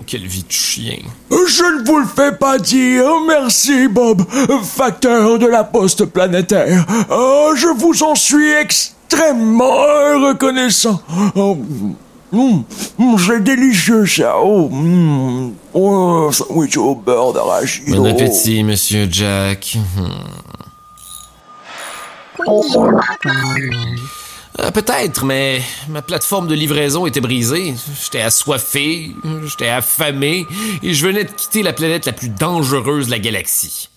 quelle 0.07 0.25
vie 0.25 0.43
de 0.43 0.51
chien. 0.51 0.97
Je 1.29 1.79
ne 1.79 1.85
vous 1.85 1.99
le 1.99 2.07
fais 2.07 2.31
pas 2.31 2.57
dire. 2.57 3.05
Merci, 3.27 3.87
Bob, 3.87 4.23
facteur 4.63 5.39
de 5.39 5.47
la 5.47 5.63
poste 5.63 6.05
planétaire. 6.05 6.85
Oh, 7.11 7.51
je 7.55 7.67
vous 7.67 8.03
en 8.03 8.15
suis 8.15 8.51
extrêmement 8.51 9.77
reconnaissant. 10.27 11.01
Oh, 11.35 11.57
mm, 12.31 12.63
mm, 12.97 13.17
c'est 13.17 13.43
délicieux, 13.43 14.05
ça. 14.05 14.35
Oh, 14.41 14.69
mm, 14.69 15.53
oh, 15.73 16.29
sandwich 16.31 16.77
au 16.77 16.95
beurre 16.95 17.33
d'arachide. 17.33 17.95
Bon 17.95 18.03
oh. 18.03 18.07
appétit, 18.07 18.63
monsieur 18.63 19.07
Jack. 19.09 19.77
Euh, 24.59 24.71
Peut-être, 24.71 25.25
mais 25.25 25.61
ma 25.89 26.01
plateforme 26.01 26.47
de 26.47 26.55
livraison 26.55 27.05
était 27.05 27.19
brisée. 27.21 27.73
J'étais 28.01 28.21
assoiffé, 28.21 29.11
j'étais 29.45 29.67
affamé, 29.67 30.45
et 30.81 30.93
je 30.93 31.05
venais 31.05 31.25
de 31.25 31.31
quitter 31.31 31.61
la 31.61 31.73
planète 31.73 32.05
la 32.05 32.13
plus 32.13 32.29
dangereuse 32.29 33.07
de 33.07 33.11
la 33.11 33.19
galaxie. 33.19 33.89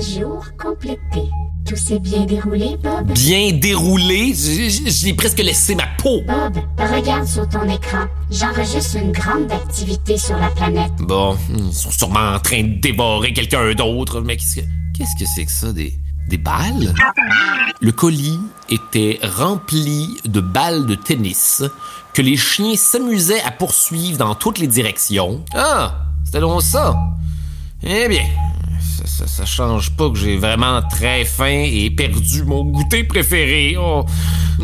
À 0.00 0.02
jour 0.02 0.44
complétée. 0.58 1.28
Tout 1.68 1.76
s'est 1.76 1.98
bien 1.98 2.24
déroulé, 2.24 2.76
Bob? 2.82 3.12
Bien 3.12 3.52
déroulé, 3.52 4.32
j'ai 4.34 5.12
presque 5.14 5.38
laissé 5.38 5.74
ma 5.74 5.86
peau. 5.98 6.22
Bob, 6.26 6.56
regarde 6.78 7.26
sur 7.26 7.46
ton 7.48 7.68
écran. 7.68 8.06
J'enregistre 8.30 8.96
une 8.96 9.12
grande 9.12 9.52
activité 9.52 10.16
sur 10.16 10.38
la 10.38 10.48
planète. 10.48 10.92
Bon, 11.00 11.36
ils 11.54 11.72
sont 11.74 11.90
sûrement 11.90 12.34
en 12.34 12.38
train 12.38 12.62
de 12.62 12.80
dévorer 12.80 13.32
quelqu'un 13.34 13.74
d'autre, 13.74 14.22
mais 14.22 14.36
qu'est-ce 14.36 14.56
que 14.56 14.66
qu'est-ce 14.96 15.22
que 15.22 15.30
c'est 15.34 15.44
que 15.44 15.52
ça 15.52 15.72
des 15.72 15.92
des 16.28 16.38
balles? 16.38 16.94
Le 17.80 17.92
colis 17.92 18.40
était 18.70 19.18
rempli 19.22 20.16
de 20.24 20.40
balles 20.40 20.86
de 20.86 20.94
tennis 20.94 21.62
que 22.14 22.22
les 22.22 22.36
chiens 22.36 22.76
s'amusaient 22.76 23.42
à 23.42 23.50
poursuivre 23.50 24.16
dans 24.16 24.34
toutes 24.34 24.58
les 24.58 24.66
directions. 24.66 25.44
Ah, 25.54 26.06
c'était 26.24 26.40
donc 26.40 26.62
ça. 26.62 26.96
Eh 27.82 28.08
bien, 28.08 28.24
ça, 29.10 29.26
ça, 29.26 29.44
change 29.44 29.90
pas 29.96 30.08
que 30.10 30.16
j'ai 30.16 30.36
vraiment 30.36 30.80
très 30.82 31.24
faim 31.24 31.64
et 31.66 31.90
perdu 31.90 32.44
mon 32.44 32.64
goûter 32.64 33.04
préféré. 33.04 33.76
Oh, 33.78 34.04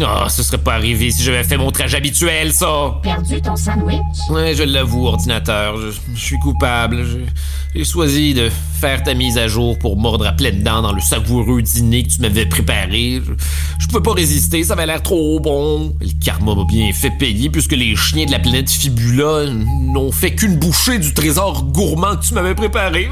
Ah, 0.04 0.28
ce 0.28 0.42
serait 0.42 0.58
pas 0.58 0.74
arrivé 0.74 1.10
si 1.10 1.22
j'avais 1.22 1.42
fait 1.44 1.56
mon 1.56 1.70
trajet 1.70 1.96
habituel, 1.96 2.52
ça. 2.52 2.66
Perdu 3.02 3.40
ton 3.40 3.56
sandwich? 3.56 4.00
Ouais, 4.30 4.54
je 4.54 4.62
l'avoue, 4.62 5.06
ordinateur. 5.06 5.76
Je, 5.78 5.88
je 6.14 6.20
suis 6.20 6.38
coupable. 6.38 7.04
J'ai 7.74 7.84
choisi 7.84 8.34
de 8.34 8.50
faire 8.80 9.02
ta 9.02 9.14
mise 9.14 9.38
à 9.38 9.48
jour 9.48 9.78
pour 9.78 9.96
mordre 9.96 10.26
à 10.26 10.32
pleines 10.32 10.62
dents 10.62 10.82
dans 10.82 10.92
le 10.92 11.00
savoureux 11.00 11.62
dîner 11.62 12.02
que 12.02 12.08
tu 12.08 12.20
m'avais 12.20 12.46
préparé. 12.46 13.22
Je, 13.26 13.32
je 13.78 13.86
pouvais 13.86 14.02
pas 14.02 14.12
résister, 14.12 14.62
ça 14.64 14.74
avait 14.74 14.86
l'air 14.86 15.02
trop 15.02 15.40
bon. 15.40 15.94
Le 16.00 16.24
karma 16.24 16.54
m'a 16.54 16.64
bien 16.64 16.92
fait 16.92 17.10
payer 17.10 17.48
puisque 17.48 17.72
les 17.72 17.96
chiens 17.96 18.26
de 18.26 18.32
la 18.32 18.38
planète 18.38 18.70
Fibula 18.70 19.46
n'ont 19.50 20.12
fait 20.12 20.34
qu'une 20.34 20.56
bouchée 20.56 20.98
du 20.98 21.14
trésor 21.14 21.64
gourmand 21.64 22.16
que 22.16 22.26
tu 22.26 22.34
m'avais 22.34 22.54
préparé. 22.54 23.08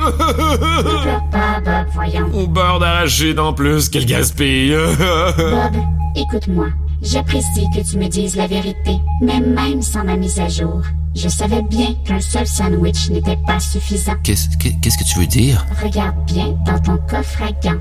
Au 2.35 2.47
beurre 2.47 2.79
d'arachide 2.79 3.39
en 3.39 3.53
plus, 3.53 3.89
quel 3.89 4.07
gaspille. 4.07 4.75
Bob, 4.75 5.77
écoute-moi. 6.17 6.67
J'apprécie 7.03 7.67
que 7.75 7.81
tu 7.89 7.99
me 7.99 8.09
dises 8.09 8.37
la 8.37 8.47
vérité, 8.47 8.99
mais 9.21 9.41
même 9.41 9.83
sans 9.83 10.05
ma 10.05 10.17
mise 10.17 10.39
à 10.41 10.49
jour, 10.49 10.81
je 11.15 11.29
savais 11.29 11.63
bien 11.63 11.95
qu'un 12.07 12.21
seul 12.21 12.47
sandwich 12.47 13.11
n'était 13.11 13.37
pas 13.47 13.61
suffisant. 13.61 14.15
Qu'est-ce 14.23 14.49
que- 14.57 15.05
tu 15.05 15.19
veux 15.19 15.27
dire? 15.27 15.65
Regarde 15.83 16.17
bien 16.27 16.55
dans 16.67 16.79
ton 16.79 16.97
coffre 17.09 17.43
à 17.43 17.53
gants. 17.67 17.81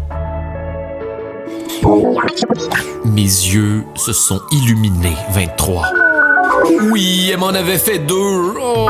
Mes 3.06 3.22
yeux 3.24 3.84
se 3.96 4.12
sont 4.14 4.42
illuminés, 4.52 5.16
23. 5.32 5.86
Oui, 6.92 7.30
elle 7.32 7.40
m'en 7.40 7.48
avait 7.48 7.78
fait 7.78 8.00
deux. 8.00 8.54
Oh. 8.62 8.88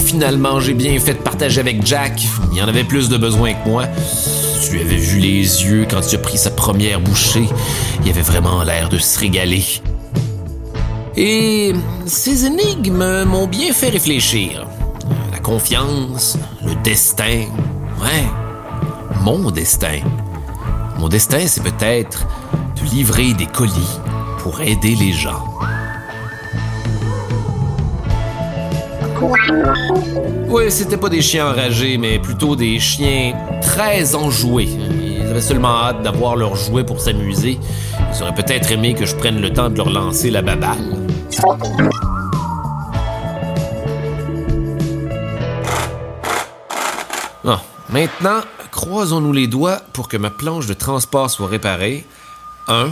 Finalement, 0.00 0.60
j'ai 0.60 0.74
bien 0.74 0.98
fait 1.00 1.14
de 1.14 1.18
partager 1.18 1.60
avec 1.60 1.84
Jack. 1.86 2.22
Il 2.54 2.62
en 2.62 2.68
avait 2.68 2.84
plus 2.84 3.08
de 3.08 3.16
besoin 3.16 3.54
que 3.54 3.68
moi. 3.68 3.84
Tu 4.62 4.80
avais 4.80 4.96
vu 4.96 5.18
les 5.18 5.64
yeux 5.64 5.86
quand 5.88 6.00
tu 6.00 6.14
as 6.16 6.18
pris 6.18 6.38
sa 6.38 6.50
première 6.50 7.00
bouchée. 7.00 7.48
Il 8.04 8.10
avait 8.10 8.22
vraiment 8.22 8.62
l'air 8.62 8.88
de 8.88 8.98
se 8.98 9.18
régaler. 9.18 9.64
Et 11.16 11.72
ces 12.06 12.46
énigmes 12.46 13.24
m'ont 13.24 13.46
bien 13.46 13.72
fait 13.72 13.88
réfléchir. 13.88 14.66
La 15.32 15.38
confiance, 15.38 16.38
le 16.64 16.74
destin. 16.82 17.46
Ouais, 18.00 18.24
mon 19.22 19.50
destin. 19.50 20.00
Mon 20.98 21.08
destin, 21.08 21.46
c'est 21.46 21.62
peut-être 21.62 22.26
de 22.76 22.90
livrer 22.90 23.32
des 23.34 23.46
colis 23.46 23.98
pour 24.38 24.60
aider 24.60 24.94
les 24.94 25.12
gens. 25.12 25.53
Oui, 30.48 30.70
c'était 30.70 30.96
pas 30.96 31.08
des 31.08 31.22
chiens 31.22 31.48
enragés, 31.48 31.98
mais 31.98 32.18
plutôt 32.18 32.56
des 32.56 32.78
chiens 32.78 33.34
très 33.62 34.14
enjoués. 34.14 34.68
Ils 34.68 35.26
avaient 35.30 35.40
seulement 35.40 35.76
hâte 35.84 36.02
d'avoir 36.02 36.36
leurs 36.36 36.56
jouets 36.56 36.84
pour 36.84 37.00
s'amuser. 37.00 37.58
Ils 38.12 38.22
auraient 38.22 38.34
peut-être 38.34 38.70
aimé 38.70 38.94
que 38.94 39.06
je 39.06 39.14
prenne 39.16 39.40
le 39.40 39.52
temps 39.52 39.70
de 39.70 39.76
leur 39.76 39.90
lancer 39.90 40.30
la 40.30 40.42
baballe. 40.42 40.94
Maintenant, 47.94 48.40
croisons-nous 48.72 49.32
les 49.32 49.46
doigts 49.46 49.80
pour 49.92 50.08
que 50.08 50.16
ma 50.16 50.30
planche 50.30 50.66
de 50.66 50.74
transport 50.74 51.30
soit 51.30 51.46
réparée. 51.46 52.04
Un, 52.66 52.90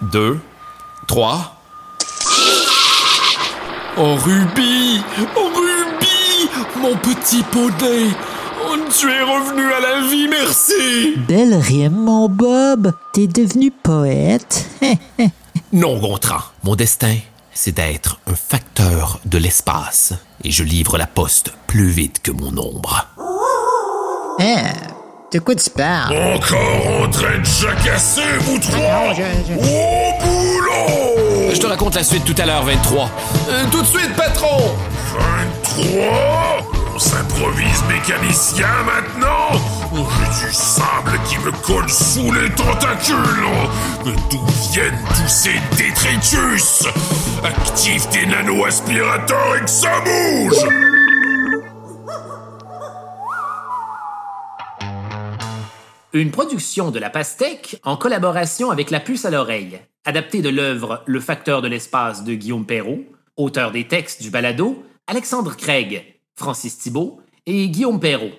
deux, 0.00 0.38
trois. 1.06 1.56
Oh 3.96 4.16
Ruby 4.24 5.00
Oh 5.36 5.50
Ruby 5.54 6.50
Mon 6.80 6.94
petit 6.96 7.42
poney 7.44 8.08
Oh, 8.66 8.76
tu 8.98 9.10
es 9.10 9.22
revenu 9.22 9.72
à 9.72 9.80
la 9.80 10.00
vie, 10.08 10.26
merci 10.28 11.16
Belle 11.28 11.54
rime, 11.54 11.92
mon 11.96 12.28
Bob. 12.28 12.92
T'es 13.12 13.26
devenu 13.26 13.70
poète. 13.70 14.66
Non, 15.72 15.98
Gontran. 15.98 16.38
Mon 16.62 16.76
destin, 16.76 17.16
c'est 17.52 17.72
d'être 17.74 18.20
un 18.28 18.34
facteur 18.34 19.18
de 19.24 19.38
l'espace. 19.38 20.12
Et 20.44 20.50
je 20.52 20.62
livre 20.62 20.98
la 20.98 21.06
poste 21.08 21.52
plus 21.66 21.88
vite 21.88 22.22
que 22.22 22.30
mon 22.30 22.56
ombre. 22.56 23.06
hein? 24.38 24.72
De 25.32 25.38
quoi 25.40 25.54
tu 25.56 25.68
parles? 25.70 26.16
Encore 26.16 27.02
en 27.02 27.10
train 27.10 27.38
de 27.38 27.44
jacasser, 27.44 28.22
vous 28.42 28.58
trois? 28.60 29.14
Je- 29.14 29.54
Au 29.54 30.24
boulot 30.24 31.03
Je 31.52 31.58
te 31.58 31.66
raconte 31.66 31.94
la 31.94 32.04
suite 32.04 32.24
tout 32.24 32.34
à 32.38 32.46
l'heure, 32.46 32.64
23. 32.64 33.10
Euh, 33.48 33.64
tout 33.70 33.82
de 33.82 33.86
suite, 33.86 34.14
patron! 34.16 34.74
23 35.76 36.66
On 36.94 36.98
s'improvise 36.98 37.82
mécanicien 37.88 38.66
maintenant? 38.84 39.60
Oh, 39.94 40.06
J'ai 40.40 40.46
du 40.46 40.52
sable 40.52 41.18
qui 41.28 41.38
me 41.38 41.52
colle 41.62 41.88
sous 41.88 42.32
les 42.32 42.50
tentacules. 42.50 43.16
D'où 44.04 44.40
viennent 44.72 44.98
tous 45.08 45.28
ces 45.28 45.60
détritus? 45.76 46.84
Active 47.44 48.06
tes 48.08 48.26
nano-aspirateurs 48.26 49.56
et 49.56 49.64
que 49.64 49.70
ça 49.70 49.90
bouge 50.04 50.64
Une 56.14 56.30
production 56.30 56.92
de 56.92 57.00
la 57.00 57.10
Pastèque 57.10 57.80
en 57.82 57.96
collaboration 57.96 58.70
avec 58.70 58.92
La 58.92 59.00
Puce 59.00 59.24
à 59.24 59.30
l'oreille, 59.30 59.80
adaptée 60.04 60.42
de 60.42 60.48
l'œuvre 60.48 61.02
Le 61.06 61.18
facteur 61.18 61.60
de 61.60 61.66
l'espace 61.66 62.22
de 62.22 62.34
Guillaume 62.34 62.66
Perrault, 62.66 63.02
auteur 63.36 63.72
des 63.72 63.88
textes 63.88 64.22
du 64.22 64.30
balado, 64.30 64.86
Alexandre 65.08 65.56
Craig, 65.56 66.20
Francis 66.36 66.78
Thibault 66.78 67.20
et 67.46 67.68
Guillaume 67.68 67.98
Perrault. 67.98 68.30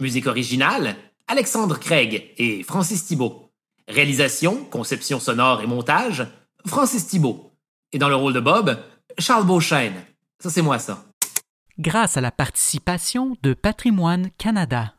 Musique 0.00 0.26
originale, 0.26 0.96
Alexandre 1.28 1.78
Craig 1.78 2.32
et 2.38 2.62
Francis 2.62 3.04
Thibault. 3.04 3.50
Réalisation, 3.86 4.64
conception 4.64 5.20
sonore 5.20 5.60
et 5.60 5.66
montage, 5.66 6.26
Francis 6.66 7.06
Thibault. 7.06 7.52
Et 7.92 7.98
dans 7.98 8.08
le 8.08 8.16
rôle 8.16 8.32
de 8.32 8.40
Bob, 8.40 8.78
Charles 9.18 9.44
Beauchesne. 9.44 10.06
Ça, 10.38 10.48
c'est 10.48 10.62
moi, 10.62 10.78
ça. 10.78 11.04
grâce 11.78 12.16
à 12.16 12.22
la 12.22 12.30
participation 12.30 13.36
de 13.42 13.52
Patrimoine 13.52 14.30
Canada. 14.38 14.94